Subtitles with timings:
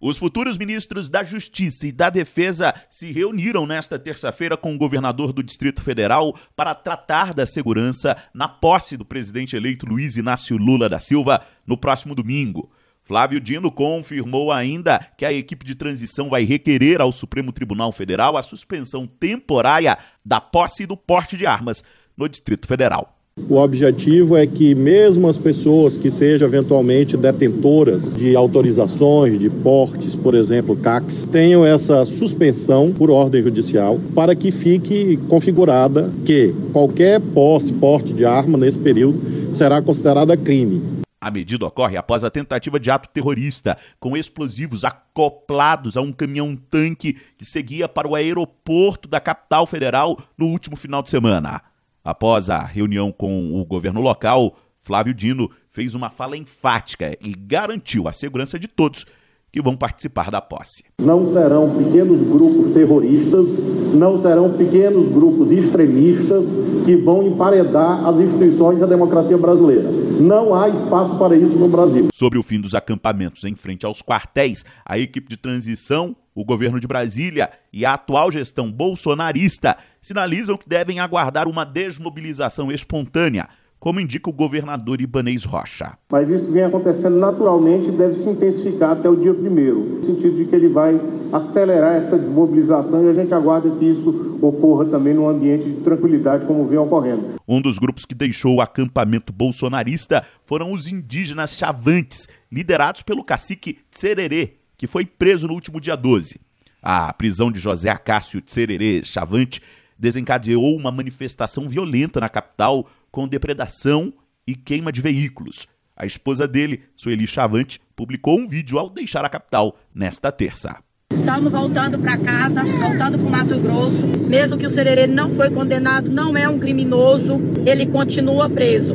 [0.00, 5.32] Os futuros ministros da Justiça e da Defesa se reuniram nesta terça-feira com o governador
[5.32, 10.88] do Distrito Federal para tratar da segurança na posse do presidente eleito Luiz Inácio Lula
[10.88, 12.70] da Silva no próximo domingo.
[13.02, 18.36] Flávio Dino confirmou ainda que a equipe de transição vai requerer ao Supremo Tribunal Federal
[18.36, 21.82] a suspensão temporária da posse e do porte de armas
[22.16, 23.17] no Distrito Federal.
[23.48, 30.14] O objetivo é que mesmo as pessoas que sejam eventualmente detentoras de autorizações de portes,
[30.14, 37.20] por exemplo, CACs, tenham essa suspensão por ordem judicial para que fique configurada que qualquer
[37.20, 39.18] posse, porte de arma nesse período
[39.54, 40.98] será considerada crime.
[41.20, 47.16] A medida ocorre após a tentativa de ato terrorista, com explosivos acoplados a um caminhão-tanque
[47.36, 51.60] que seguia para o aeroporto da capital federal no último final de semana.
[52.08, 58.08] Após a reunião com o governo local, Flávio Dino fez uma fala enfática e garantiu
[58.08, 59.04] a segurança de todos
[59.52, 60.84] que vão participar da posse.
[61.02, 63.58] Não serão pequenos grupos terroristas,
[63.92, 66.46] não serão pequenos grupos extremistas
[66.86, 69.90] que vão emparedar as instituições da democracia brasileira.
[70.18, 72.08] Não há espaço para isso no Brasil.
[72.14, 76.78] Sobre o fim dos acampamentos em frente aos quartéis, a equipe de transição o governo
[76.78, 83.48] de Brasília e a atual gestão bolsonarista sinalizam que devem aguardar uma desmobilização espontânea,
[83.80, 85.98] como indica o governador Ibanês Rocha.
[86.08, 90.36] Mas isso vem acontecendo naturalmente e deve se intensificar até o dia primeiro, no sentido
[90.36, 91.00] de que ele vai
[91.32, 96.46] acelerar essa desmobilização e a gente aguarda que isso ocorra também num ambiente de tranquilidade,
[96.46, 97.40] como vem ocorrendo.
[97.48, 103.78] Um dos grupos que deixou o acampamento bolsonarista foram os indígenas chavantes, liderados pelo cacique
[103.90, 106.40] Tsererê, que foi preso no último dia 12.
[106.80, 109.60] A prisão de José Acácio Tsererê Chavante
[109.98, 114.14] desencadeou uma manifestação violenta na capital com depredação
[114.46, 115.66] e queima de veículos.
[115.96, 120.76] A esposa dele, Sueli Chavante, publicou um vídeo ao deixar a capital nesta terça.
[121.12, 124.06] Estamos voltando para casa, voltando para o Mato Grosso.
[124.28, 128.94] Mesmo que o Sererê não foi condenado, não é um criminoso, ele continua preso.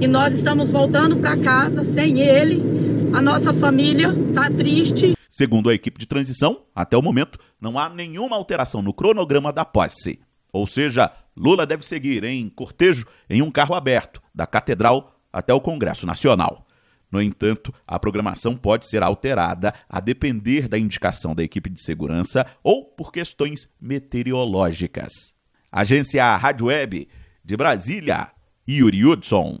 [0.00, 2.79] E nós estamos voltando para casa sem ele,
[3.12, 5.14] a nossa família está triste.
[5.28, 9.64] Segundo a equipe de transição, até o momento não há nenhuma alteração no cronograma da
[9.64, 10.20] posse.
[10.52, 15.60] Ou seja, Lula deve seguir em cortejo em um carro aberto, da Catedral até o
[15.60, 16.66] Congresso Nacional.
[17.10, 22.46] No entanto, a programação pode ser alterada a depender da indicação da equipe de segurança
[22.62, 25.34] ou por questões meteorológicas.
[25.72, 27.08] Agência Rádio Web
[27.44, 28.30] de Brasília,
[28.68, 29.60] Yuri Hudson.